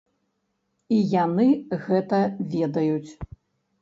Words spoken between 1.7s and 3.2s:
гэта ведаюць.